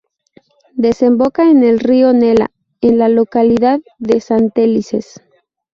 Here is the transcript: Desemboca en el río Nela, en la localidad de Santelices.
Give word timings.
Desemboca 0.73 1.47
en 1.51 1.63
el 1.63 1.79
río 1.79 2.11
Nela, 2.11 2.49
en 2.81 2.97
la 2.97 3.07
localidad 3.07 3.79
de 3.99 4.19
Santelices. 4.19 5.21